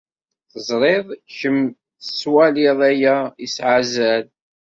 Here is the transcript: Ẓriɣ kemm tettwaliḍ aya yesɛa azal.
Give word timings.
Ẓriɣ 0.67 1.05
kemm 1.37 1.59
tettwaliḍ 2.03 2.79
aya 2.89 3.17
yesɛa 3.41 3.71
azal. 3.79 4.25